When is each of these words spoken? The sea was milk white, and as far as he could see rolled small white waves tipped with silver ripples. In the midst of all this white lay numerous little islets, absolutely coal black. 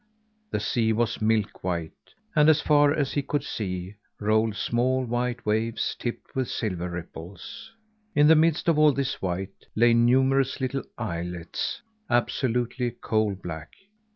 The 0.49 0.59
sea 0.59 0.93
was 0.93 1.21
milk 1.21 1.63
white, 1.63 1.91
and 2.35 2.49
as 2.49 2.59
far 2.59 2.91
as 2.91 3.11
he 3.13 3.21
could 3.21 3.43
see 3.43 3.97
rolled 4.19 4.55
small 4.55 5.05
white 5.05 5.45
waves 5.45 5.95
tipped 5.99 6.35
with 6.35 6.49
silver 6.49 6.89
ripples. 6.89 7.71
In 8.15 8.27
the 8.27 8.33
midst 8.35 8.67
of 8.67 8.79
all 8.79 8.93
this 8.93 9.21
white 9.21 9.67
lay 9.75 9.93
numerous 9.93 10.59
little 10.59 10.81
islets, 10.97 11.83
absolutely 12.09 12.89
coal 12.99 13.35
black. 13.35 13.73